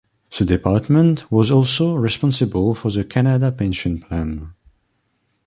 The 0.35 0.45
department 0.45 1.31
was 1.31 1.51
also 1.51 1.93
responsible 1.93 2.73
for 2.73 2.89
the 2.89 3.03
Canada 3.03 3.51
Pension 3.51 3.99
Plan. 4.01 4.51